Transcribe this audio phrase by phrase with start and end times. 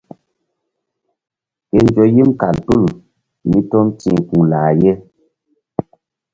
[1.69, 2.83] Ke nzo yim kal tul
[3.49, 4.93] mí tom ti̧h ku̧ lah ye.